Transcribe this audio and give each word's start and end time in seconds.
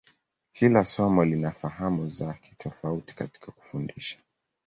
Kila 0.51 0.85
somo 0.85 1.25
lina 1.25 1.51
fahamu 1.51 2.09
zake 2.09 2.55
tofauti 2.57 3.15
katika 3.15 3.51
kufundisha. 3.51 4.19